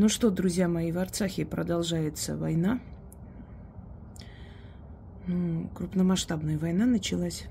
[0.00, 2.78] Ну что, друзья мои, в Арцахе продолжается война.
[5.26, 7.46] Ну, крупномасштабная война началась.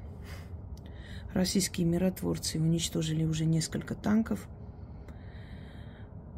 [1.34, 4.48] Российские миротворцы уничтожили уже несколько танков.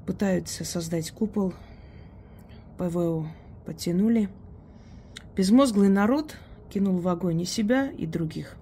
[0.07, 1.53] Пытаются создать купол.
[2.79, 3.27] ПВО
[3.67, 4.29] подтянули.
[5.35, 6.37] Безмозглый народ
[6.71, 8.55] кинул в огонь и себя, и других.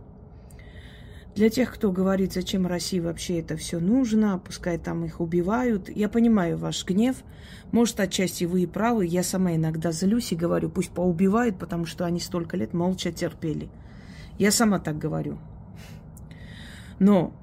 [1.37, 6.09] Для тех, кто говорит, зачем России вообще это все нужно, пускай там их убивают, я
[6.09, 7.17] понимаю ваш гнев.
[7.71, 9.05] Может, отчасти вы и правы.
[9.05, 13.69] Я сама иногда злюсь и говорю, пусть поубивают, потому что они столько лет молча терпели.
[14.39, 15.37] Я сама так говорю.
[16.97, 17.35] Но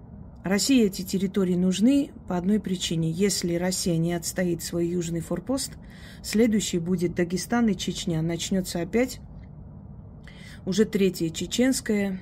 [0.42, 3.12] России эти территории нужны по одной причине.
[3.12, 5.70] Если Россия не отстоит свой южный форпост,
[6.20, 8.22] следующий будет Дагестан и Чечня.
[8.22, 9.20] Начнется опять
[10.66, 12.18] уже третья чеченская,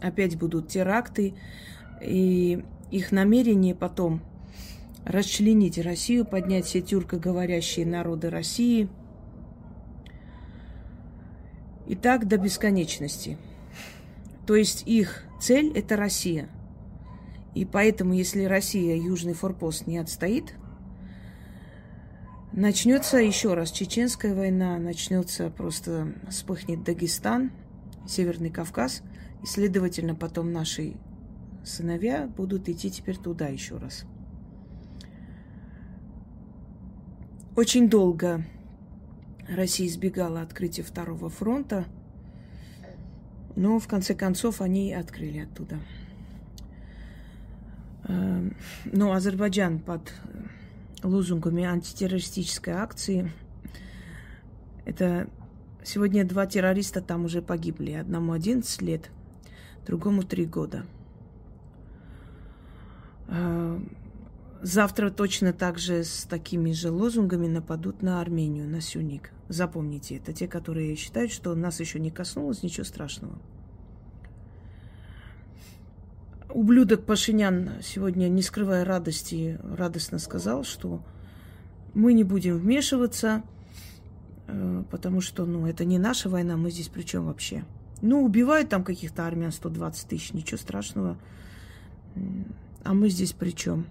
[0.00, 1.34] опять будут теракты,
[2.00, 4.20] и их намерение потом
[5.04, 8.88] расчленить Россию, поднять все тюркоговорящие народы России.
[11.86, 13.38] И так до бесконечности.
[14.46, 16.48] То есть их цель– это Россия.
[17.54, 20.54] И поэтому, если Россия южный форпост не отстоит,
[22.52, 27.52] начнется еще раз чеченская война, начнется просто вспыхнет Дагестан,
[28.06, 29.02] Северный Кавказ–
[29.42, 30.94] и, следовательно, потом наши
[31.64, 34.04] сыновья будут идти теперь туда еще раз.
[37.56, 38.44] Очень долго
[39.48, 41.86] Россия избегала открытия второго фронта,
[43.54, 45.78] но в конце концов они открыли оттуда.
[48.04, 50.12] Эм, но Азербайджан под
[51.02, 53.32] лозунгами антитеррористической акции
[54.84, 55.28] это
[55.82, 57.92] сегодня два террориста там уже погибли.
[57.92, 59.10] Одному 11 лет,
[59.86, 60.84] другому три года.
[63.28, 63.80] А,
[64.62, 69.30] завтра точно так же с такими же лозунгами нападут на Армению, на Сюник.
[69.48, 73.38] Запомните, это те, которые считают, что нас еще не коснулось, ничего страшного.
[76.48, 81.02] Ублюдок Пашинян сегодня, не скрывая радости, радостно сказал, что
[81.92, 83.42] мы не будем вмешиваться,
[84.46, 87.64] э, потому что ну, это не наша война, мы здесь при чем вообще?
[88.02, 91.18] Ну, убивают там каких-то армян 120 тысяч, ничего страшного.
[92.84, 93.86] А мы здесь при чем?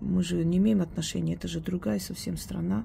[0.00, 2.84] Мы же не имеем отношения, это же другая совсем страна.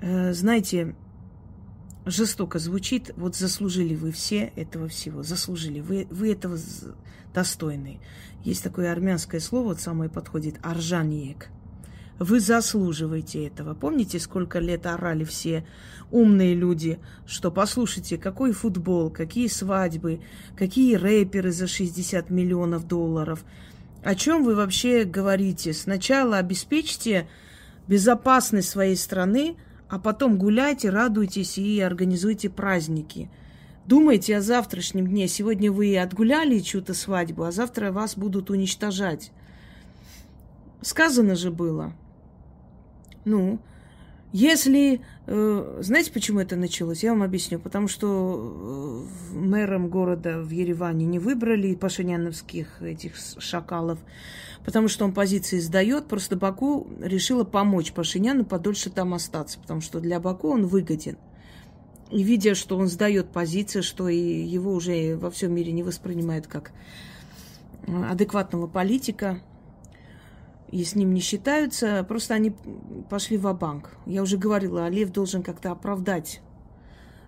[0.00, 0.94] Э, знаете,
[2.06, 6.56] жестоко звучит, вот заслужили вы все этого всего, заслужили, вы, вы этого
[7.34, 8.00] достойны.
[8.44, 11.48] Есть такое армянское слово, вот самое подходит, аржаниек–
[12.18, 13.74] вы заслуживаете этого.
[13.74, 15.64] Помните, сколько лет орали все
[16.10, 20.20] умные люди, что послушайте, какой футбол, какие свадьбы,
[20.56, 23.44] какие рэперы за 60 миллионов долларов.
[24.02, 25.72] О чем вы вообще говорите?
[25.72, 27.28] Сначала обеспечьте
[27.88, 29.56] безопасность своей страны,
[29.88, 33.30] а потом гуляйте, радуйтесь и организуйте праздники.
[33.86, 35.28] Думайте о завтрашнем дне.
[35.28, 39.32] Сегодня вы отгуляли чью-то свадьбу, а завтра вас будут уничтожать.
[40.82, 41.94] Сказано же было.
[43.28, 43.60] Ну,
[44.32, 45.02] если...
[45.26, 47.02] Э, знаете, почему это началось?
[47.02, 47.58] Я вам объясню.
[47.58, 53.98] Потому что э, мэром города в Ереване не выбрали пашиняновских этих шакалов,
[54.64, 56.06] потому что он позиции сдает.
[56.06, 61.18] Просто Баку решила помочь Пашиняну подольше там остаться, потому что для Баку он выгоден.
[62.10, 66.46] И видя, что он сдает позиции, что и его уже во всем мире не воспринимают
[66.46, 66.72] как
[67.86, 69.42] э, адекватного политика,
[70.70, 72.54] и с ним не считаются, просто они
[73.08, 76.40] пошли в банк Я уже говорила, Алиев должен как-то оправдать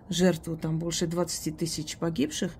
[0.09, 2.51] жертву, там больше 20 тысяч погибших.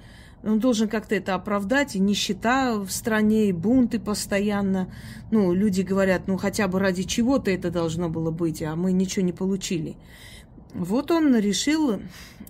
[0.44, 4.92] Он должен как-то это оправдать, и нищета в стране, и бунты постоянно.
[5.30, 9.24] Ну, люди говорят, ну, хотя бы ради чего-то это должно было быть, а мы ничего
[9.24, 9.98] не получили.
[10.74, 12.00] Вот он решил,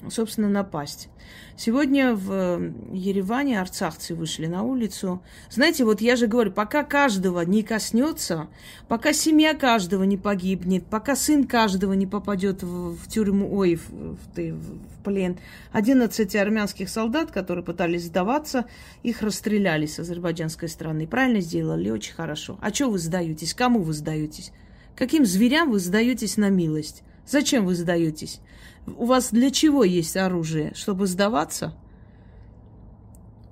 [0.10, 1.10] собственно, напасть.
[1.58, 5.22] Сегодня в Ереване арцахцы вышли на улицу.
[5.50, 8.48] Знаете, вот я же говорю, пока каждого не коснется,
[8.88, 13.90] пока семья каждого не погибнет, пока сын каждого не попадет в, в тюрьму, ой, в,
[13.90, 15.38] в, в плен.
[15.72, 18.66] 11 армянских солдат, которые пытались сдаваться,
[19.04, 21.08] их расстреляли с азербайджанской стороны.
[21.08, 22.58] Правильно сделали, очень хорошо.
[22.62, 23.54] А что вы сдаетесь?
[23.54, 24.52] Кому вы сдаетесь?
[24.96, 27.04] Каким зверям вы сдаетесь на милость?
[27.26, 28.40] Зачем вы сдаетесь?
[28.88, 30.74] У вас для чего есть оружие?
[30.76, 31.74] Чтобы сдаваться?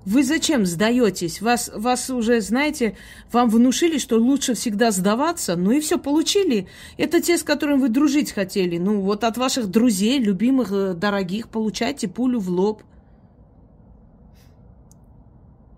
[0.06, 1.42] Вы зачем сдаетесь?
[1.42, 2.96] Вас, вас уже, знаете,
[3.30, 6.68] вам внушили, что лучше всегда сдаваться, ну и все, получили.
[6.96, 8.78] Это те, с которыми вы дружить хотели.
[8.78, 12.82] Ну вот от ваших друзей, любимых, э, дорогих, получайте пулю в лоб.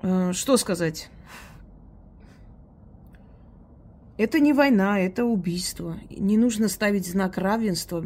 [0.02, 1.10] Э, что сказать?
[4.16, 5.98] Это не война, это убийство.
[6.10, 8.04] Не нужно ставить знак равенства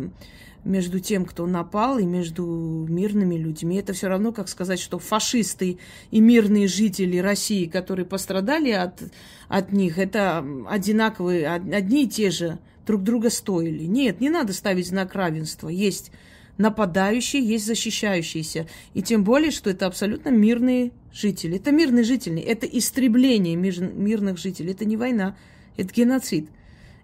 [0.64, 2.44] между тем, кто напал, и между
[2.88, 3.76] мирными людьми.
[3.76, 5.79] Это все равно, как сказать, что фашисты
[6.11, 9.03] и мирные жители России, которые пострадали от,
[9.49, 13.85] от них, это одинаковые, одни и те же друг друга стоили.
[13.85, 15.69] Нет, не надо ставить знак равенства.
[15.69, 16.12] Есть
[16.58, 18.67] нападающие, есть защищающиеся.
[18.94, 21.56] И тем более, что это абсолютно мирные жители.
[21.56, 25.37] Это мирные жители, это истребление мирных жителей, это не война,
[25.76, 26.50] это геноцид.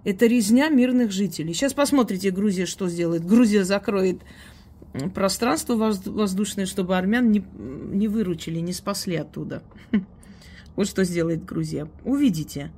[0.05, 1.55] Это резня мирных жителей.
[1.55, 3.25] Сейчас посмотрите, Грузия что сделает.
[3.25, 4.21] Грузия закроет
[5.15, 9.63] пространство воздушное, чтобы армян не, не выручили, не спасли оттуда.
[10.75, 11.87] Вот что сделает Грузия.
[12.03, 12.73] Увидите.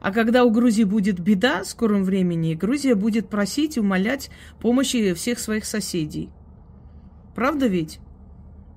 [0.00, 4.30] А когда у Грузии будет беда в скором времени, Грузия будет просить, умолять
[4.60, 6.30] помощи всех своих соседей.
[7.34, 8.00] Правда ведь?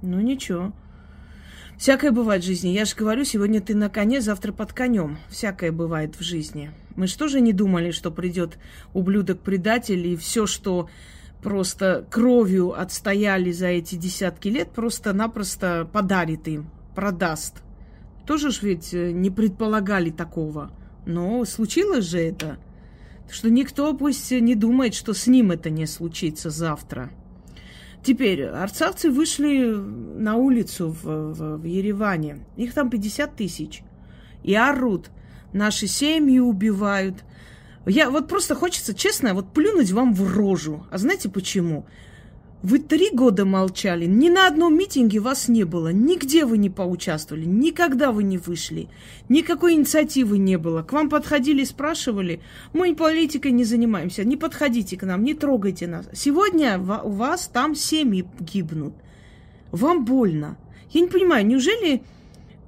[0.01, 0.73] Ну ничего.
[1.77, 2.69] Всякое бывает в жизни.
[2.69, 5.17] Я же говорю, сегодня ты на коне, завтра под конем.
[5.29, 6.71] Всякое бывает в жизни.
[6.95, 8.57] Мы что же не думали, что придет
[8.93, 10.89] ублюдок-предатель и все, что
[11.43, 17.61] просто кровью отстояли за эти десятки лет, просто-напросто подарит им, продаст.
[18.25, 20.71] Тоже ж ведь э, не предполагали такого.
[21.05, 22.57] Но случилось же это.
[23.29, 27.11] Что никто пусть не думает, что с ним это не случится завтра.
[28.03, 32.45] Теперь, арцавцы вышли на улицу в, в, в Ереване.
[32.55, 33.81] Их там 50 тысяч.
[34.43, 35.09] И орут.
[35.53, 37.23] Наши семьи убивают.
[37.85, 40.85] Я вот просто хочется, честно, вот плюнуть вам в рожу.
[40.91, 41.85] А знаете почему?
[42.63, 47.45] Вы три года молчали, ни на одном митинге вас не было, нигде вы не поучаствовали,
[47.45, 48.87] никогда вы не вышли,
[49.29, 50.81] никакой инициативы не было.
[50.81, 52.41] К вам подходили, спрашивали,
[52.73, 56.09] мы политикой не занимаемся, не подходите к нам, не трогайте нас.
[56.13, 58.93] Сегодня у вас там семьи гибнут.
[59.71, 60.57] Вам больно.
[60.89, 62.01] Я не понимаю, неужели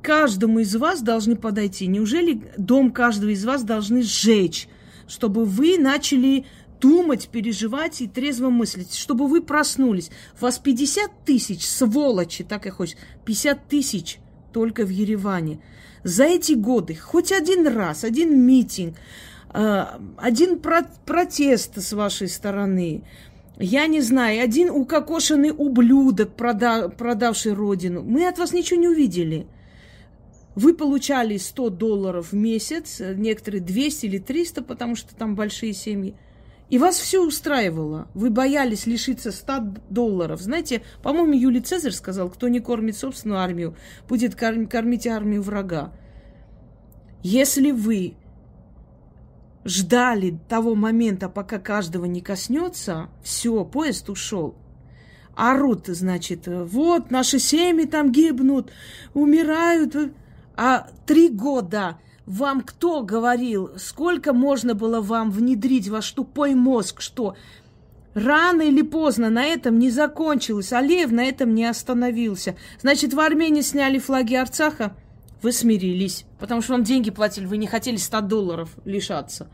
[0.03, 4.67] каждому из вас должны подойти, неужели дом каждого из вас должны сжечь,
[5.07, 6.45] чтобы вы начали
[6.79, 10.11] думать, переживать и трезво мыслить, чтобы вы проснулись.
[10.39, 14.19] Вас 50 тысяч, сволочи, так и хочешь, 50 тысяч
[14.53, 15.59] только в Ереване.
[16.03, 18.95] За эти годы хоть один раз, один митинг,
[19.53, 19.85] э,
[20.17, 23.03] один протест с вашей стороны,
[23.59, 29.47] я не знаю, один укокошенный ублюдок, продавший родину, мы от вас ничего не увидели.
[30.55, 36.15] Вы получали 100 долларов в месяц, некоторые 200 или 300, потому что там большие семьи.
[36.69, 38.07] И вас все устраивало.
[38.13, 40.39] Вы боялись лишиться 100 долларов.
[40.39, 43.75] Знаете, по-моему, Юлий Цезарь сказал, кто не кормит собственную армию,
[44.07, 45.91] будет кормить армию врага.
[47.23, 48.13] Если вы
[49.65, 54.55] ждали того момента, пока каждого не коснется, все, поезд ушел.
[55.35, 58.71] Орут, значит, вот наши семьи там гибнут,
[59.13, 59.95] умирают.
[60.55, 61.99] А три года
[62.29, 67.35] вам кто говорил, сколько можно было вам внедрить в ваш тупой мозг, что
[68.13, 72.55] рано или поздно на этом не закончилось, Алиев на этом не остановился.
[72.79, 74.95] Значит, в Армении сняли флаги Арцаха,
[75.41, 79.47] вы смирились, потому что вам деньги платили, вы не хотели 100 долларов лишаться.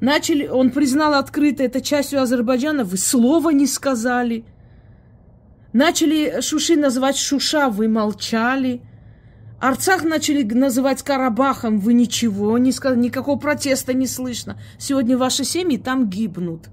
[0.00, 4.44] Начали, он признал открыто это частью Азербайджана, вы слова не сказали.
[5.72, 8.82] Начали Шуши называть Шуша, вы молчали.
[9.60, 14.60] Арцах начали называть Карабахом, вы ничего не сказали, никакого протеста не слышно.
[14.78, 16.68] Сегодня ваши семьи там гибнут.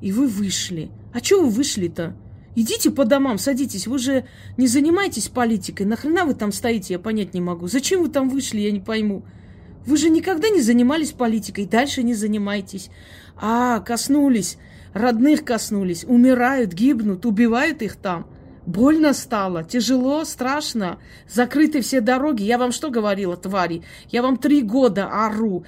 [0.00, 0.90] И вы вышли.
[1.12, 2.14] А что вы вышли-то?
[2.54, 3.86] Идите по домам, садитесь.
[3.86, 4.24] Вы же
[4.56, 5.86] не занимаетесь политикой.
[5.86, 7.66] Нахрена вы там стоите, я понять не могу.
[7.66, 9.24] Зачем вы там вышли, я не пойму.
[9.86, 12.90] Вы же никогда не занимались политикой, дальше не занимайтесь.
[13.36, 14.58] А, коснулись,
[14.92, 18.26] родных коснулись, умирают, гибнут, убивают их там.
[18.66, 20.98] Больно стало, тяжело, страшно.
[21.28, 22.44] Закрыты все дороги.
[22.44, 23.82] Я вам что говорила, твари?
[24.10, 25.64] Я вам три года ору.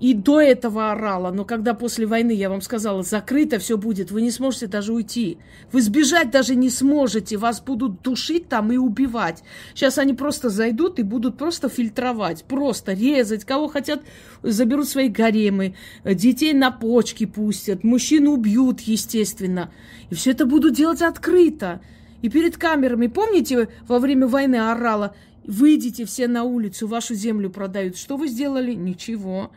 [0.00, 4.22] И до этого орала, но когда после войны я вам сказала, закрыто все будет, вы
[4.22, 5.38] не сможете даже уйти.
[5.72, 9.42] Вы сбежать даже не сможете, вас будут душить там и убивать.
[9.74, 14.02] Сейчас они просто зайдут и будут просто фильтровать, просто резать, кого хотят,
[14.44, 19.72] заберут свои гаремы, детей на почки пустят, мужчин убьют, естественно.
[20.10, 21.80] И все это будут делать открыто.
[22.22, 27.96] И перед камерами, помните, во время войны орала, выйдите все на улицу, вашу землю продают.
[27.96, 28.74] Что вы сделали?
[28.74, 29.52] Ничего.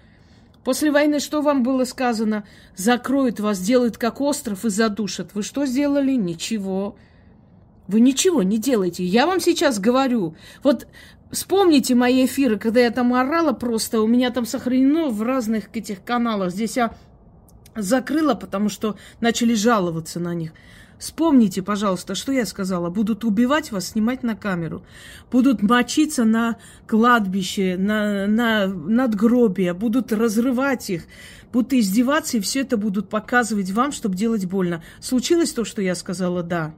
[0.64, 2.46] После войны что вам было сказано?
[2.76, 5.34] Закроют вас, делают как остров и задушат.
[5.34, 6.14] Вы что сделали?
[6.14, 6.96] Ничего.
[7.88, 9.04] Вы ничего не делаете.
[9.04, 10.36] Я вам сейчас говорю.
[10.64, 10.88] Вот
[11.32, 14.02] вспомните мои эфиры, когда я там орала просто.
[14.02, 16.52] У меня там сохранено в разных этих каналах.
[16.52, 16.94] Здесь я
[17.76, 20.54] закрыла, потому что начали жаловаться на них.
[21.02, 22.92] Вспомните, пожалуйста, что я сказала.
[22.92, 24.86] Будут убивать вас, снимать на камеру.
[25.32, 29.74] Будут мочиться на кладбище, на, на надгробия.
[29.74, 31.06] Будут разрывать их.
[31.52, 34.84] Будут издеваться, и все это будут показывать вам, чтобы делать больно.
[35.00, 36.44] Случилось то, что я сказала?
[36.44, 36.76] Да.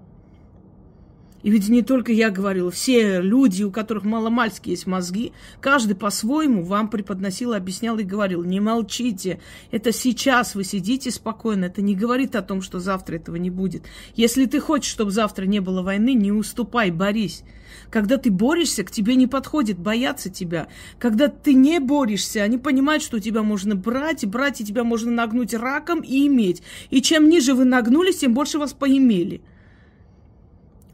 [1.44, 6.64] И ведь не только я говорила, все люди, у которых маломальски есть мозги, каждый по-своему
[6.64, 12.36] вам преподносил, объяснял и говорил, не молчите, это сейчас вы сидите спокойно, это не говорит
[12.36, 13.84] о том, что завтра этого не будет.
[14.16, 17.44] Если ты хочешь, чтобы завтра не было войны, не уступай, борись.
[17.90, 20.68] Когда ты борешься, к тебе не подходит бояться тебя.
[20.98, 25.54] Когда ты не борешься, они понимают, что тебя можно брать, брать, и тебя можно нагнуть
[25.54, 26.64] раком и иметь.
[26.90, 29.42] И чем ниже вы нагнулись, тем больше вас поимели.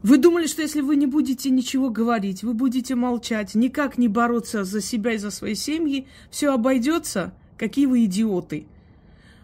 [0.02, 4.64] Вы думали, что если вы не будете ничего говорить, вы будете молчать, никак не бороться
[4.64, 7.34] за себя и за свои семьи, все обойдется?
[7.58, 8.66] Какие вы идиоты!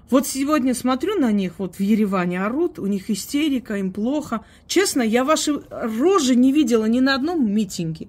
[0.09, 4.45] Вот сегодня смотрю на них, вот в Ереване орут, у них истерика, им плохо.
[4.67, 8.09] Честно, я ваши рожи не видела ни на одном митинге.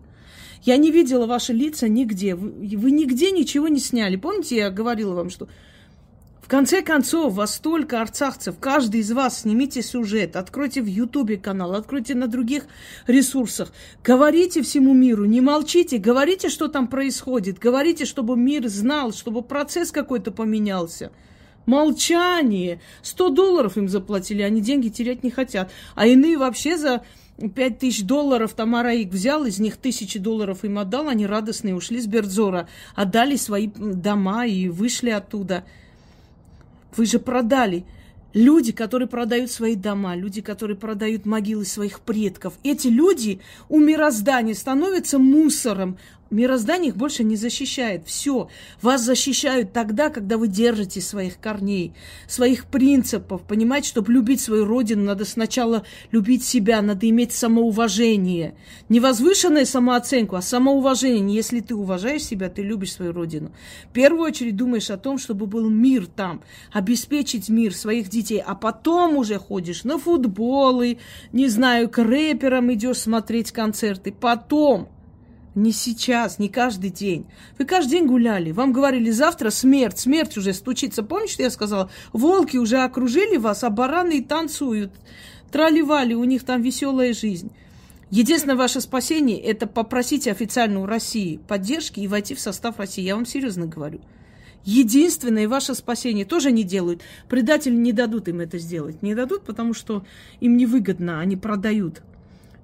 [0.62, 2.36] Я не видела ваши лица нигде.
[2.36, 4.16] Вы, вы нигде ничего не сняли.
[4.16, 5.48] Помните, я говорила вам, что
[6.48, 11.76] в конце концов, вас столько арцахцев, каждый из вас снимите сюжет, откройте в Ютубе канал,
[11.76, 12.68] откройте на других
[13.06, 19.42] ресурсах, говорите всему миру, не молчите, говорите, что там происходит, говорите, чтобы мир знал, чтобы
[19.42, 21.12] процесс какой-то поменялся.
[21.66, 22.80] Молчание.
[23.02, 25.70] 100 долларов им заплатили, они деньги терять не хотят.
[25.96, 27.04] А иные вообще за
[27.40, 32.00] 5 тысяч долларов Тамара их взял, из них тысячи долларов им отдал, они радостные ушли
[32.00, 35.66] с Бердзора, отдали свои дома и вышли оттуда.
[36.96, 37.86] Вы же продали.
[38.34, 44.54] Люди, которые продают свои дома, люди, которые продают могилы своих предков, эти люди у мироздания
[44.54, 45.98] становятся мусором,
[46.30, 48.06] Мироздание их больше не защищает.
[48.06, 48.50] Все.
[48.82, 51.94] Вас защищают тогда, когда вы держите своих корней,
[52.28, 53.44] своих принципов.
[53.44, 58.56] Понимать, чтобы любить свою родину, надо сначала любить себя, надо иметь самоуважение.
[58.90, 61.36] Не возвышенную самооценку, а самоуважение.
[61.36, 63.52] Если ты уважаешь себя, ты любишь свою родину.
[63.90, 66.42] В первую очередь думаешь о том, чтобы был мир там,
[66.74, 70.98] обеспечить мир своих детей, а потом уже ходишь на футболы,
[71.32, 74.12] не знаю, к рэперам идешь смотреть концерты.
[74.12, 74.90] Потом.
[75.58, 77.26] Не сейчас, не каждый день.
[77.58, 78.52] Вы каждый день гуляли.
[78.52, 81.02] Вам говорили, завтра смерть, смерть уже стучится.
[81.02, 81.90] Помните, что я сказала?
[82.14, 84.92] Волки уже окружили вас, а бараны танцуют.
[85.52, 87.52] Траливали, у них там веселая жизнь.
[88.12, 93.02] Единственное ваше спасение– это попросить официально у России поддержки и войти в состав России.
[93.02, 94.00] Я вам серьезно говорю.
[94.64, 97.02] Единственное ваше спасение тоже не делают.
[97.28, 99.02] Предатели не дадут им это сделать.
[99.02, 100.06] Не дадут, потому что
[100.40, 101.20] им невыгодно.
[101.20, 102.04] Они продают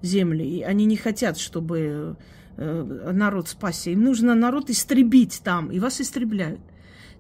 [0.04, 0.60] земли.
[0.60, 2.18] И они не хотят, чтобы
[2.58, 3.90] народ спасся.
[3.90, 6.62] Им нужно народ истребить там, и вас истребляют.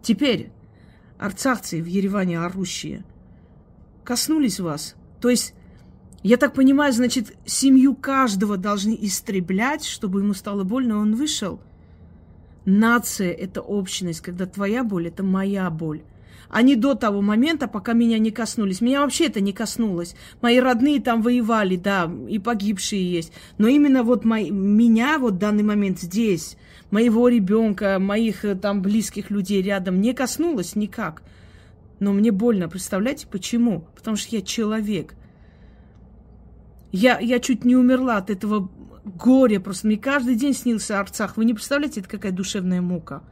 [0.01, 0.51] Теперь
[1.17, 3.03] арцахцы в Ереване орущие
[4.03, 4.95] коснулись вас.
[5.21, 5.53] То есть,
[6.21, 11.61] я так понимаю, значит, семью каждого должны истреблять, чтобы ему стало больно, он вышел.
[12.65, 16.03] Нация– это общность, когда твоя боль– это моя боль
[16.49, 18.81] а не до того момента, пока меня не коснулись.
[18.81, 20.15] Меня вообще это не коснулось.
[20.41, 23.33] Мои родные там воевали, да, и погибшие есть.
[23.57, 26.57] Но именно вот мои, меня вот в данный момент здесь,
[26.91, 31.23] моего ребенка, моих э, там близких людей рядом не коснулось никак.
[31.99, 33.87] Но мне больно, представляете, почему?
[33.95, 35.15] Потому что я человек.
[36.91, 38.69] Я, я чуть не умерла от этого
[39.03, 41.37] горя, просто мне каждый день снился Арцах.
[41.37, 43.23] Вы не представляете, это какая душевная мука.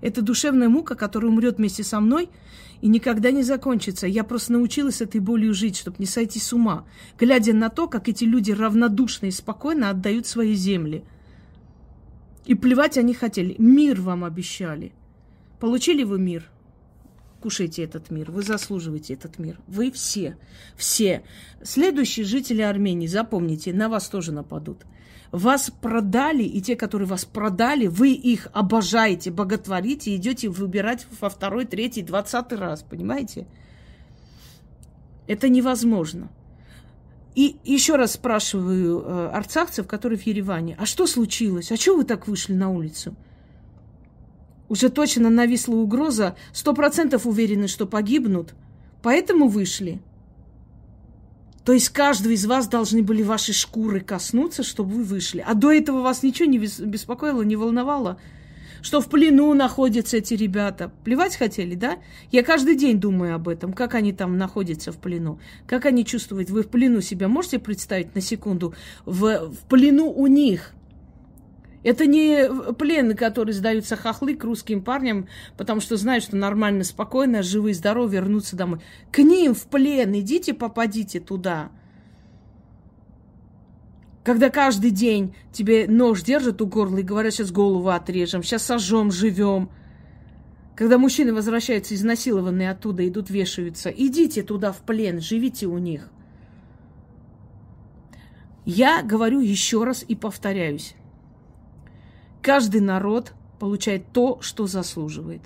[0.00, 2.28] Это душевная мука, которая умрет вместе со мной
[2.80, 4.06] и никогда не закончится.
[4.06, 6.84] Я просто научилась этой болью жить, чтобы не сойти с ума,
[7.18, 11.04] глядя на то, как эти люди равнодушно и спокойно отдают свои земли.
[12.44, 13.54] И плевать они хотели.
[13.58, 14.92] Мир вам обещали.
[15.60, 16.50] Получили вы мир?
[17.44, 18.30] Кушайте этот мир.
[18.30, 19.60] Вы заслуживаете этот мир.
[19.66, 20.38] Вы все.
[20.78, 21.22] Все.
[21.62, 24.86] Следующие жители Армении, запомните, на вас тоже нападут.
[25.30, 31.66] Вас продали, и те, которые вас продали, вы их обожаете, боготворите, идете выбирать во второй,
[31.66, 33.46] третий, двадцатый раз, понимаете?
[35.26, 36.30] Это невозможно.
[37.34, 41.70] И еще раз спрашиваю э, арцахцев, которые в Ереване, а что случилось?
[41.70, 43.14] А что вы так вышли на улицу?
[44.74, 48.54] Уже точно нависла угроза, сто процентов уверены, что погибнут,
[49.02, 50.00] поэтому вышли.
[51.64, 55.44] То есть каждого из вас должны были ваши шкуры коснуться, чтобы вы вышли.
[55.46, 58.18] А до этого вас ничего не беспокоило, не волновало,
[58.82, 60.90] что в плену находятся эти ребята.
[61.04, 61.98] Плевать хотели, да?
[62.32, 65.38] Я каждый день думаю об этом, как они там находятся в плену,
[65.68, 66.50] как они чувствуют.
[66.50, 68.74] Вы в плену себя можете представить на секунду?
[69.06, 70.72] В, в плену у них–
[71.84, 77.42] это не плены, которые сдаются хохлы к русским парням, потому что знают, что нормально, спокойно,
[77.42, 78.80] живые, здоровые, вернутся домой.
[79.12, 81.70] К ним в плен идите, попадите туда.
[84.24, 89.12] Когда каждый день тебе нож держат у горла и говорят, сейчас голову отрежем, сейчас сожжем,
[89.12, 89.68] живем.
[90.74, 96.08] Когда мужчины возвращаются изнасилованные оттуда, идут вешаются, идите туда в плен, живите у них.
[98.64, 100.94] Я говорю еще раз и повторяюсь.
[102.44, 105.40] Каждый народ получает то, что заслуживает.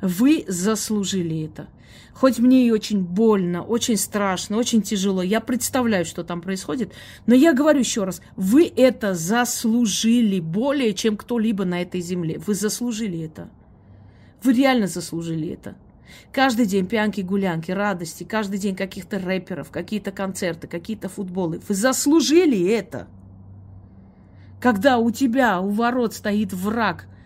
[0.00, 1.66] Вы заслужили это.
[2.14, 6.92] Хоть мне и очень больно, очень страшно, очень тяжело, я представляю, что там происходит,
[7.26, 12.40] но я говорю еще раз, вы это заслужили более, чем кто-либо на этой земле.
[12.46, 13.50] Вы заслужили это.
[14.44, 15.74] Вы реально заслужили это.
[16.30, 21.60] Каждый день пьянки-гулянки, радости, каждый день каких-то рэперов, какие-то концерты, какие-то футболы.
[21.66, 23.08] Вы заслужили это.
[24.60, 27.06] Когда у тебя у ворот стоит враг–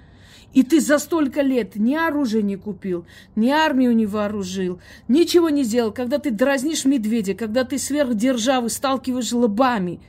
[0.52, 3.06] и ты за столько лет ни оружие не купил,
[3.36, 8.68] ни армию не вооружил, ничего не сделал, когда ты дразнишь медведя, когда ты сверх державы
[8.68, 10.00] сталкиваешь лбами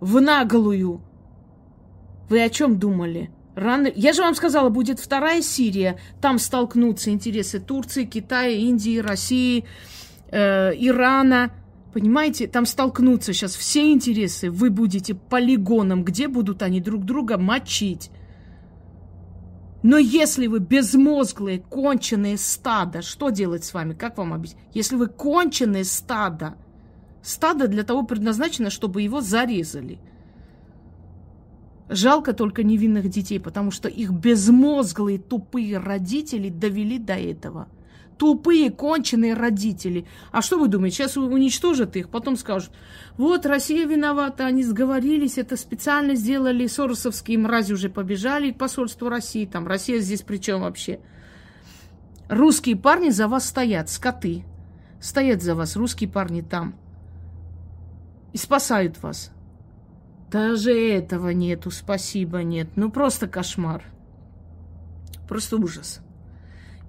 [0.00, 1.00] в наголую.
[2.28, 3.30] Вы о чем думали?
[3.54, 3.90] Рано...
[3.94, 5.98] Я же вам сказала, будет вторая Сирия.
[6.20, 9.64] Там столкнутся интересы Турции, Китая, Индии, России,
[10.30, 11.52] э, Ирана.
[11.92, 14.50] Понимаете, там столкнутся сейчас все интересы.
[14.50, 18.10] Вы будете полигоном, где будут они друг друга мочить.
[19.82, 23.94] Но если вы безмозглые, конченые стадо, что делать с вами?
[23.94, 24.62] Как вам объяснить?
[24.74, 26.56] Если вы конченые стадо,
[27.22, 29.98] стадо для того предназначено, чтобы его зарезали.
[31.88, 37.68] Жалко только невинных детей, потому что их безмозглые, тупые родители довели до этого–
[38.18, 40.06] тупые, конченые родители.
[40.32, 42.72] А что вы думаете, сейчас уничтожат их, потом скажут,
[43.16, 49.46] вот Россия виновата, они сговорились, это специально сделали, соросовские мрази уже побежали к посольству России,
[49.46, 51.00] там Россия здесь при чем вообще?
[52.28, 54.44] Русские парни за вас стоят, скоты.
[55.00, 56.74] Стоят за вас русские парни там.
[58.32, 59.30] И спасают вас.
[60.30, 62.68] Даже этого нету, спасибо, нет.
[62.76, 63.82] Ну, просто кошмар.
[65.26, 66.00] Просто ужас.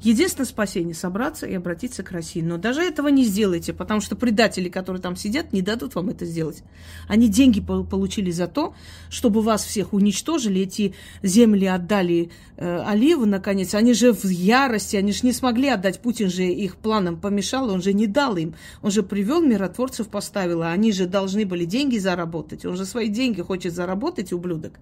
[0.02, 2.42] Единственное спасение– собраться и обратиться к России.
[2.42, 6.26] Но даже этого не сделайте, потому что предатели, которые там сидят, не дадут вам это
[6.26, 6.64] сделать.
[7.08, 8.74] Они деньги получили за то,
[9.10, 13.76] чтобы вас всех уничтожили, эти земли отдали э, Алиеву, наконец.
[13.76, 16.00] Они же в ярости, они же не смогли отдать.
[16.00, 18.56] Путин же их планам помешал, он же не дал им.
[18.82, 22.66] Он же привел миротворцев, поставил, а они же должны были деньги заработать.
[22.66, 24.80] Он же свои деньги хочет заработать, ублюдок.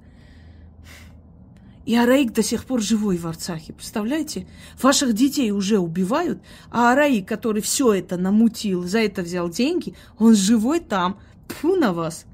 [1.87, 3.71] И Араик до сих пор живой в Арцахе.
[3.71, 4.45] Представляете?
[4.81, 10.35] Ваших детей уже убивают, а Араик, который все это намутил, за это взял деньги, он
[10.35, 11.17] живой там.
[11.47, 12.25] Тьфу на вас.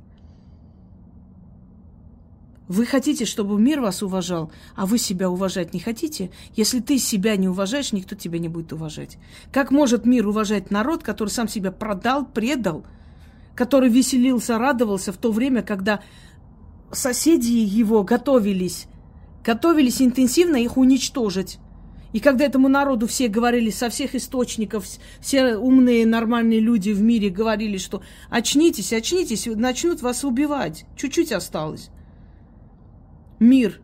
[2.67, 6.31] Вы хотите, чтобы мир вас уважал, а вы себя уважать не хотите?
[6.55, 9.19] Если ты себя не уважаешь, никто тебя не будет уважать.
[9.51, 12.87] Как может мир уважать народ, который сам себя продал, предал,
[13.53, 15.99] который веселился, радовался в то время, когда
[16.91, 18.87] соседи его готовились
[19.43, 21.59] готовились интенсивно их уничтожить.
[22.13, 24.85] И когда этому народу все говорили со всех источников,
[25.19, 30.85] все умные, нормальные люди в мире говорили, что очнитесь, очнитесь, начнут вас убивать.
[30.95, 31.89] Чуть-чуть осталось.
[33.39, 33.81] Мир.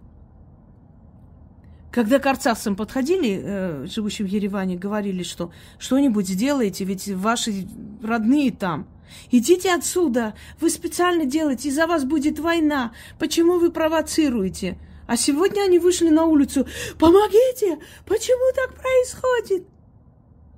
[1.91, 7.67] Когда к арцавцам подходили, э, живущим в Ереване, говорили, что что-нибудь сделаете, ведь ваши
[8.04, 8.88] родные там.
[9.32, 12.91] Идите отсюда, вы специально делаете, из-за вас будет война.
[13.17, 14.78] Почему вы провоцируете?
[15.10, 16.67] А сегодня они вышли на улицу.
[17.00, 17.80] Помогите!
[18.06, 19.65] Почему так происходит?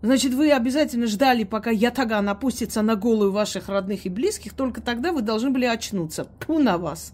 [0.02, 5.14] Значит, вы обязательно ждали, пока ятаган опустится на голову ваших родных и близких, только тогда
[5.14, 6.26] вы должны были очнуться.
[6.46, 7.14] Пу на вас.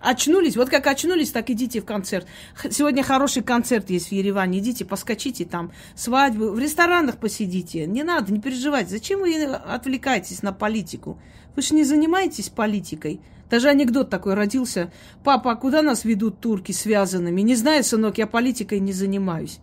[0.00, 2.26] Очнулись, вот как очнулись, так идите в концерт.
[2.70, 7.86] Сегодня хороший концерт есть в Ереване, идите, поскочите там, свадьбы, в ресторанах посидите.
[7.86, 8.90] Не надо, не переживайте.
[8.90, 11.18] Зачем вы отвлекаетесь на политику?
[11.56, 13.20] Вы же не занимаетесь политикой.
[13.50, 14.92] Даже анекдот такой родился.
[15.24, 17.40] Папа, а куда нас ведут турки связанными?
[17.40, 19.58] Не знаю, сынок, я политикой не занимаюсь.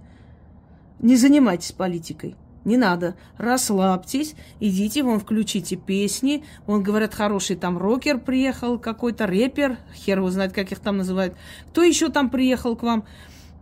[0.99, 2.35] Не занимайтесь политикой.
[2.65, 3.15] Не надо.
[3.37, 6.43] Расслабьтесь, идите, вон включите песни.
[6.65, 9.77] Вон, говорят, хороший там рокер приехал, какой-то рэпер.
[9.93, 11.35] Хер его знает, как их там называют.
[11.69, 13.05] Кто еще там приехал к вам?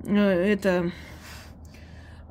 [0.06, 0.92] Э, это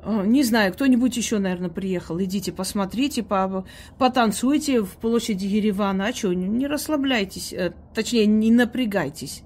[0.05, 2.21] не знаю, кто-нибудь еще, наверное, приехал.
[2.21, 3.65] Идите, посмотрите, по,
[3.97, 6.07] потанцуйте в площади Еревана.
[6.07, 9.43] А что, не расслабляйтесь, э, точнее, не напрягайтесь.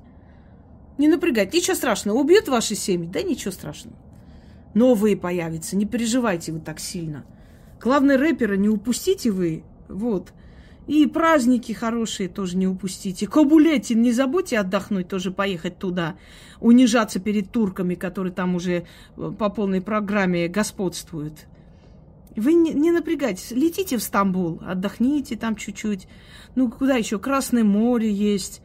[0.98, 2.18] Не напрягайтесь, ничего страшного.
[2.18, 3.96] Убьют ваши семьи, да ничего страшного.
[4.74, 7.26] Новые появятся, не переживайте вы так сильно.
[7.82, 10.34] Главное, рэпера не упустите вы, вот.
[10.88, 13.28] И праздники хорошие тоже не упустите.
[13.28, 16.16] Кабулетин не забудьте отдохнуть, тоже поехать туда,
[16.62, 18.86] унижаться перед турками, которые там уже
[19.18, 21.46] э, по полной программе господствуют.
[22.38, 26.08] Вы не, не напрягайтесь, летите в Стамбул, отдохните там чуть-чуть.
[26.56, 27.20] Ну, куда еще?
[27.20, 28.62] Красное море есть.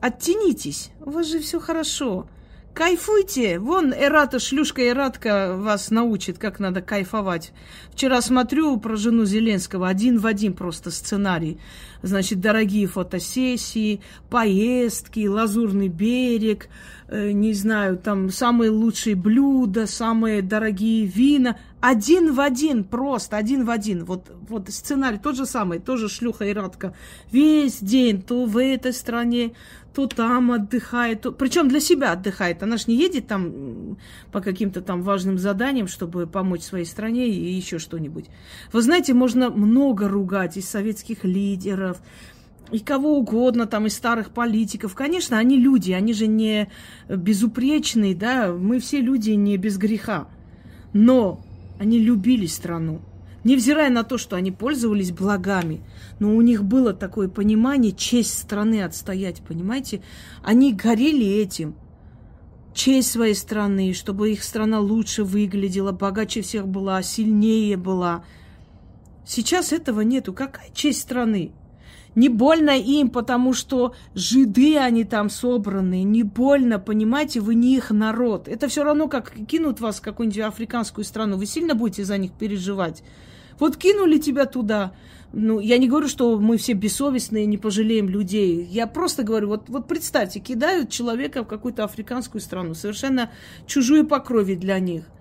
[0.00, 2.28] Оттянитесь, у вас же все хорошо.
[2.74, 3.58] Кайфуйте!
[3.58, 7.52] Вон Эрата, шлюшка Эратка вас научит, как надо кайфовать.
[7.92, 11.58] Вчера смотрю про жену Зеленского, один в один просто сценарий.
[12.02, 16.68] Значит, дорогие фотосессии, поездки, лазурный берег,
[17.08, 21.58] э, не знаю, там самые лучшие блюда, самые дорогие вина.
[21.80, 24.04] Один в один, просто один в один.
[24.04, 26.94] Вот, вот сценарий тот же самый, тоже шлюха Эратка.
[27.32, 29.52] Весь день то в этой стране,
[29.94, 31.32] то там отдыхает, то...
[31.32, 32.62] причем для себя отдыхает.
[32.62, 33.96] Она же не едет там
[34.30, 38.26] по каким-то там важным заданиям, чтобы помочь своей стране и еще что-нибудь.
[38.72, 41.89] Вы знаете, можно много ругать из советских лидеров,
[42.70, 44.94] и кого угодно, там, из старых политиков.
[44.94, 46.68] Конечно, они люди, они же не
[47.08, 50.28] безупречные, да, мы все люди не без греха.
[50.92, 51.40] Но
[51.78, 53.00] они любили страну.
[53.42, 55.80] Невзирая на то, что они пользовались благами,
[56.18, 60.02] но у них было такое понимание честь страны отстоять, понимаете?
[60.42, 61.74] Они горели этим.
[62.74, 68.24] Честь своей страны, чтобы их страна лучше выглядела, богаче всех была, сильнее была.
[69.26, 70.32] Сейчас этого нету.
[70.32, 71.52] Какая честь страны?
[72.14, 76.02] Не больно им, потому что жиды они там собраны.
[76.02, 78.48] Не больно, понимаете, вы не их народ.
[78.48, 81.36] Это все равно, как кинут вас в какую-нибудь африканскую страну.
[81.36, 83.02] Вы сильно будете за них переживать.
[83.60, 84.92] Вот кинули тебя туда.
[85.32, 88.64] Ну, я не говорю, что мы все бессовестные, не пожалеем людей.
[88.64, 93.30] Я просто говорю, вот, вот представьте, кидают человека в какую-то африканскую страну, совершенно
[93.66, 95.04] чужую по крови для них–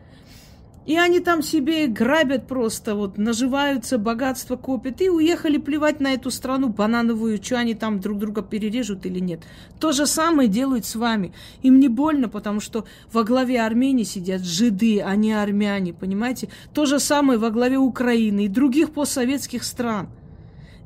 [0.90, 5.02] и они там себе грабят просто, вот, наживаются, богатство копят.
[5.02, 9.44] И уехали плевать на эту страну банановую, что они там друг друга перережут или нет.
[9.80, 11.32] То же самое делают с вами.
[11.62, 16.50] Им не больно, потому что во главе Армении сидят жиды, а не армяне, понимаете?
[16.74, 20.10] То же самое во главе Украины и других постсоветских стран.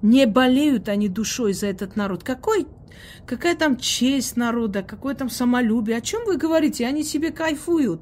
[0.01, 2.25] Не болеют они душой за этот народ.
[2.25, 2.67] Какой
[3.25, 5.95] Какая там честь народа, какое там самолюбие.
[5.95, 6.85] О чем вы говорите?
[6.85, 8.01] Они себе кайфуют.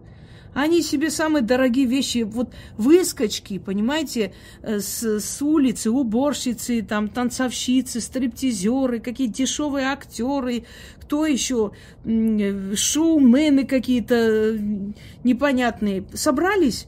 [0.54, 8.02] Они себе самые дорогие вещи, вот выскочки, понимаете, э, с, с улицы, уборщицы, там, танцовщицы,
[8.02, 10.66] стриптизеры, какие дешевые актеры,
[11.00, 11.72] кто еще,
[12.04, 14.60] э, шоумены какие-то э,
[15.24, 16.04] непонятные.
[16.14, 16.86] Собрались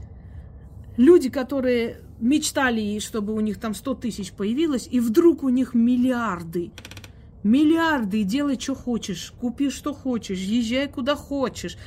[0.98, 6.72] люди, которые мечтали, чтобы у них там 100 тысяч появилось, и вдруг у них миллиарды.
[7.44, 11.78] Миллиарды, делай, что хочешь, купи, что хочешь, езжай, куда хочешь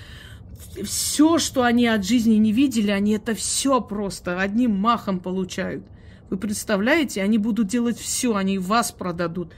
[0.85, 5.85] все, что они от жизни не видели, они это все просто одним махом получают.
[6.29, 9.53] Вы представляете, они будут делать все, они вас продадут,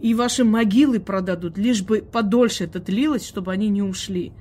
[0.00, 4.32] и ваши могилы продадут, лишь бы подольше это длилось, чтобы они не ушли.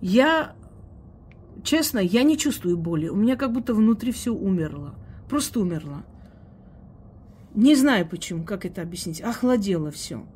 [0.00, 0.54] Я,
[1.62, 3.08] честно, я не чувствую боли.
[3.08, 4.94] У меня как будто внутри все умерло.
[5.28, 6.04] Просто умерло.
[7.54, 9.22] Не знаю почему, как это объяснить.
[9.22, 10.26] Охладело все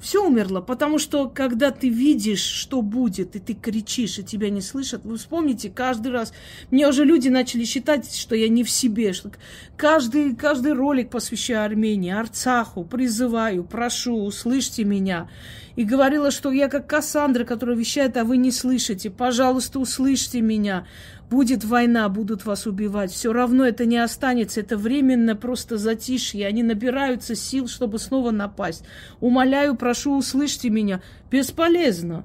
[0.00, 4.60] все умерло, потому что когда ты видишь, что будет, и ты кричишь, и тебя не
[4.60, 6.32] слышат, вы вспомните каждый раз.
[6.70, 9.30] Мне уже люди начали считать, что я не в себе, что
[9.76, 15.28] каждый, каждый ролик посвящаю Армении, Арцаху, призываю, прошу, услышьте меня.
[15.76, 19.08] И говорила, что я как Кассандра, которая вещает, а вы не слышите.
[19.08, 20.86] Пожалуйста, услышьте меня.
[21.30, 23.12] Будет война, будут вас убивать.
[23.12, 24.60] Все равно это не останется.
[24.60, 26.44] Это временно просто затишье.
[26.44, 28.84] Они набираются сил, чтобы снова напасть.
[29.20, 31.02] Умоляю, прошу, услышьте меня.
[31.30, 32.24] Бесполезно.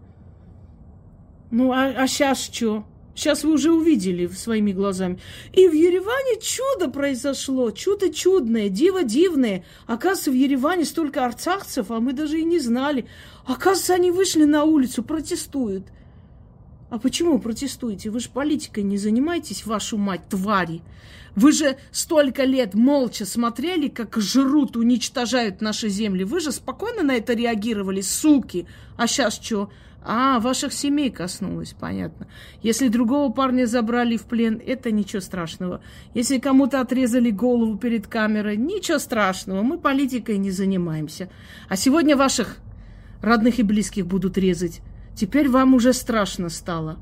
[1.51, 2.83] Ну, а, а сейчас что?
[3.13, 5.19] Сейчас вы уже увидели своими глазами.
[5.53, 7.69] И в Ереване чудо произошло.
[7.69, 9.63] Чудо чудное, диво дивное.
[9.85, 13.05] Оказывается, в Ереване столько арцахцев, а мы даже и не знали.
[13.45, 15.85] Оказывается, они вышли на улицу, протестуют.
[16.89, 18.09] А почему протестуете?
[18.09, 20.81] Вы же политикой не занимаетесь, вашу мать, твари.
[21.35, 26.23] Вы же столько лет молча смотрели, как жрут, уничтожают наши земли.
[26.23, 28.67] Вы же спокойно на это реагировали, суки.
[28.97, 29.69] А сейчас что?
[30.07, 32.27] А, ваших семей коснулось, понятно.
[32.61, 35.81] Если другого парня забрали в плен, это ничего страшного.
[36.13, 39.63] Если кому-то отрезали голову перед камерой, ничего страшного.
[39.63, 41.29] Мы политикой не занимаемся.
[41.67, 42.57] А сегодня ваших
[43.23, 44.81] родных и близких будут резать.
[45.15, 46.97] Теперь вам уже страшно стало.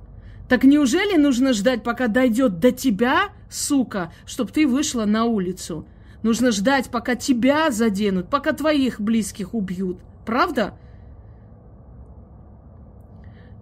[0.47, 5.87] Так неужели нужно ждать, пока дойдет до тебя, сука, чтобы ты вышла на улицу?
[6.21, 9.97] Нужно ждать, пока тебя заденут, пока твоих близких убьют.
[10.25, 10.75] Правда?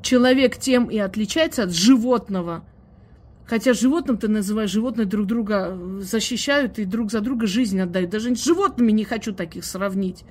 [0.01, 2.65] Человек тем и отличается от животного.
[3.45, 8.09] Хотя животным ты называешь, животные друг друга защищают и друг за друга жизнь отдают.
[8.09, 10.23] Даже с животными не хочу таких сравнить.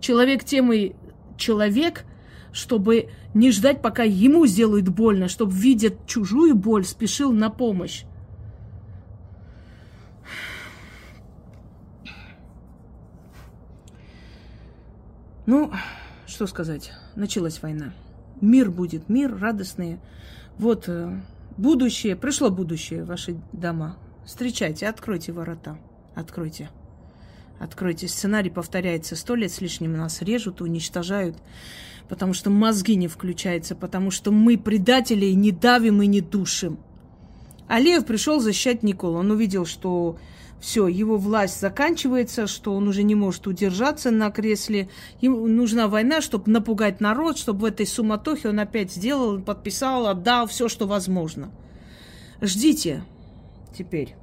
[0.00, 0.94] Человек тем и
[1.36, 2.04] человек–
[2.52, 8.04] чтобы не ждать, пока ему сделают больно, чтобы, видя чужую боль, спешил на помощь.
[15.46, 15.72] Ну,
[16.26, 17.94] что сказать, началась война.
[18.42, 19.98] Мир будет, мир радостный.
[20.58, 21.22] Вот э,
[21.56, 23.96] будущее, пришло будущее ваши дома.
[24.26, 25.78] Встречайте, откройте ворота,
[26.14, 26.68] откройте.
[27.58, 31.36] Откройте, сценарий повторяется сто лет с лишним, нас режут, уничтожают,
[32.08, 36.78] потому что мозги не включаются, потому что мы предателей не давим и не душим.
[37.66, 39.18] Алиев пришел защищать Николу.
[39.18, 40.18] Он увидел, что
[40.60, 44.88] все, его власть заканчивается, что он уже не может удержаться на кресле.
[45.20, 50.46] Ему нужна война, чтобы напугать народ, чтобы в этой суматохе он опять сделал, подписал, отдал
[50.46, 51.50] все, что возможно.
[52.40, 53.04] Ждите
[53.76, 54.14] теперь.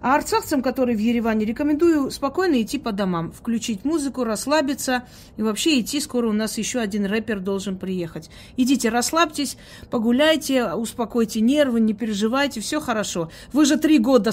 [0.00, 5.04] А арцахцам, которые в Ереване, рекомендую спокойно идти по домам, включить музыку, расслабиться
[5.36, 6.00] и вообще идти.
[6.00, 8.30] Скоро у нас еще один рэпер должен приехать.
[8.56, 9.56] Идите, расслабьтесь,
[9.90, 13.30] погуляйте, успокойте нервы, не переживайте, все хорошо.
[13.52, 14.30] Вы же три года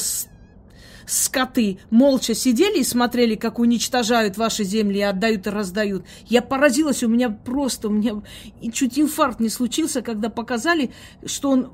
[1.07, 6.05] скоты молча сидели и смотрели, как уничтожают ваши земли и отдают и раздают.
[6.27, 8.21] Я поразилась, у меня просто, у меня
[8.73, 10.91] чуть инфаркт не случился, когда показали,
[11.25, 11.71] что он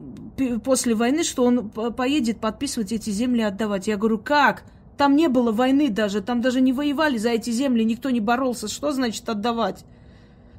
[0.63, 3.87] после войны, что он поедет подписывать эти земли отдавать.
[3.87, 4.63] Я говорю, как?
[4.97, 8.67] Там не было войны даже, там даже не воевали за эти земли, никто не боролся.
[8.67, 9.83] Что значит отдавать?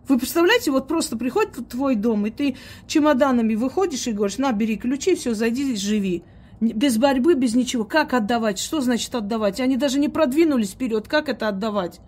[0.08, 2.56] Вы представляете, вот просто приходит в твой дом, и ты
[2.88, 6.24] чемоданами выходишь и говоришь, на, бери ключи, все, зайди, живи.
[6.62, 7.84] Без борьбы, без ничего.
[7.84, 8.60] Как отдавать?
[8.60, 9.58] Что значит отдавать?
[9.58, 11.08] Они даже не продвинулись вперед.
[11.08, 11.98] Как это отдавать?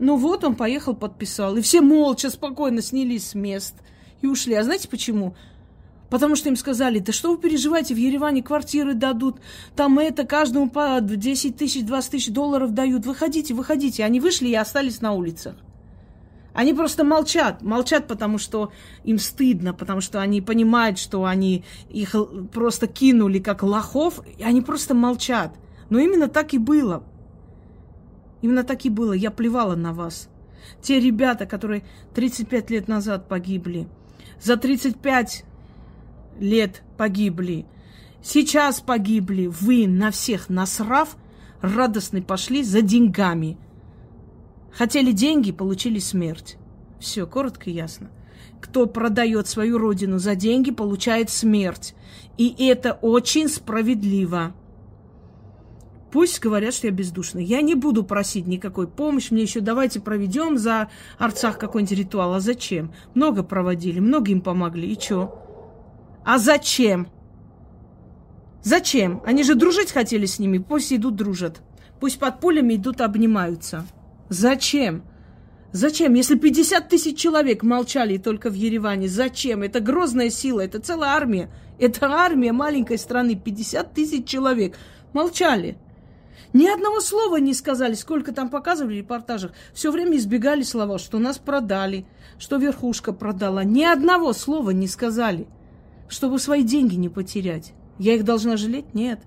[0.00, 1.56] Ну вот он поехал, подписал.
[1.56, 3.76] И все молча, спокойно снялись с мест
[4.20, 4.54] и ушли.
[4.54, 5.36] А знаете почему?
[6.10, 9.36] Потому что им сказали, да что вы переживаете, в Ереване квартиры дадут,
[9.76, 13.06] там это, каждому по 10 тысяч, 20 тысяч долларов дают.
[13.06, 14.04] Выходите, выходите.
[14.04, 15.54] Они вышли и остались на улицах.
[16.58, 17.62] Они просто молчат.
[17.62, 18.72] Молчат, потому что
[19.04, 22.16] им стыдно, потому что они понимают, что они их
[22.52, 25.54] просто кинули как лохов, и они просто молчат.
[25.88, 27.04] Но именно так и было.
[28.42, 29.12] Именно так и было.
[29.12, 30.28] Я плевала на вас.
[30.82, 31.84] Те ребята, которые
[32.16, 33.86] 35 лет назад погибли,
[34.42, 35.44] за 35
[36.40, 37.66] лет погибли,
[38.20, 41.16] сейчас погибли, вы на всех насрав,
[41.60, 43.58] радостно пошли за деньгами–
[44.72, 46.56] Хотели деньги, получили смерть.
[47.00, 48.10] Все, коротко и ясно.
[48.60, 51.94] Кто продает свою родину за деньги, получает смерть.
[52.36, 54.52] И это очень справедливо.
[56.10, 57.44] Пусть говорят, что я бездушный.
[57.44, 59.32] Я не буду просить никакой помощи.
[59.32, 62.34] Мне еще давайте проведем за Арцах какой-нибудь ритуал.
[62.34, 62.92] А зачем?
[63.14, 64.90] Много проводили, много им помогли.
[64.90, 65.44] И что?
[66.24, 67.08] А зачем?
[68.62, 69.22] Зачем?
[69.24, 70.58] Они же дружить хотели с ними.
[70.58, 71.60] Пусть идут дружат.
[72.00, 73.86] Пусть под пулями идут обнимаются.
[74.28, 75.02] Зачем?
[75.72, 76.14] Зачем?
[76.14, 79.62] Если 50 тысяч человек молчали только в Ереване, зачем?
[79.62, 81.50] Это грозная сила, это целая армия.
[81.78, 84.76] Это армия маленькой страны, 50 тысяч человек.
[85.12, 85.76] Молчали.
[86.52, 89.52] Ни одного слова не сказали, сколько там показывали в репортажах.
[89.74, 92.06] Все время избегали слова, что нас продали,
[92.38, 93.64] что верхушка продала.
[93.64, 95.46] Ни одного слова не сказали,
[96.08, 97.74] чтобы свои деньги не потерять.
[97.98, 98.94] Я их должна жалеть?
[98.94, 99.20] Нет.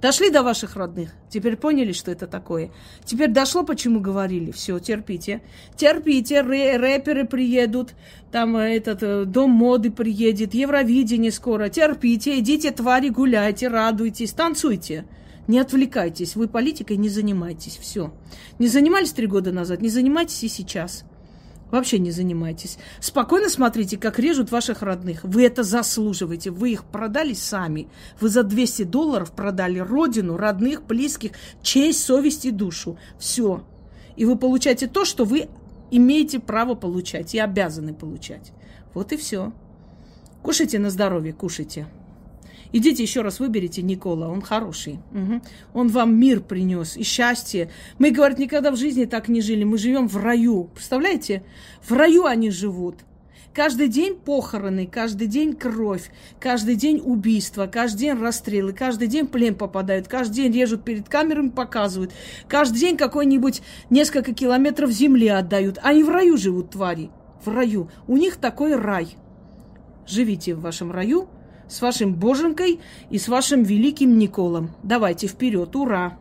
[0.00, 1.10] Дошли до ваших родных.
[1.30, 2.70] Теперь поняли, что это такое.
[3.04, 4.50] Теперь дошло, почему говорили.
[4.50, 5.40] Все, терпите.
[5.76, 7.94] Терпите, рэ рэперы приедут.
[8.30, 10.52] Там э, этот э, дом моды приедет.
[10.52, 11.68] Евровидение скоро.
[11.70, 15.06] Терпите, идите, твари, гуляйте, радуйтесь, танцуйте.
[15.46, 16.36] Не отвлекайтесь.
[16.36, 17.78] Вы политикой не занимайтесь.
[17.78, 18.12] Все.
[18.58, 21.04] Не занимались три года назад, не занимайтесь и сейчас.
[21.70, 22.78] Вообще не занимайтесь.
[23.00, 25.24] Спокойно смотрите, как режут ваших родных.
[25.24, 26.50] Вы это заслуживаете.
[26.50, 27.88] Вы их продали сами.
[28.20, 32.98] Вы за 200 долларов продали родину, родных, близких, честь, совесть и душу.
[33.18, 33.64] Все.
[34.16, 35.48] И вы получаете то, что вы
[35.90, 38.52] имеете право получать и обязаны получать.
[38.92, 39.52] Вот и все.
[40.42, 41.86] Кушайте на здоровье, кушайте.
[42.76, 44.98] Идите еще раз выберите Никола, он хороший.
[45.12, 45.42] Угу.
[45.74, 47.70] Он вам мир принес и счастье.
[48.00, 49.62] Мы, говорят, никогда в жизни так не жили.
[49.62, 50.64] Мы живем в раю.
[50.74, 51.44] Представляете?
[51.84, 52.96] В раю они живут.
[53.52, 56.10] Каждый день похороны, каждый день кровь,
[56.40, 61.50] каждый день убийства, каждый день расстрелы, каждый день плен попадают, каждый день режут перед камерами,
[61.50, 62.10] показывают.
[62.48, 65.78] Каждый день какой-нибудь несколько километров земли отдают.
[65.80, 67.10] Они в раю живут, твари.
[67.44, 67.88] В раю.
[68.08, 69.16] У них такой рай.
[70.08, 71.28] Живите в вашем раю,
[71.68, 74.70] с вашим боженкой и с вашим великим Николом.
[74.82, 76.18] Давайте вперед, ура!